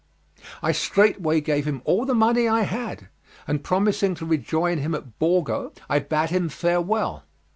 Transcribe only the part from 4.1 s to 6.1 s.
to rejoin him at Borgo I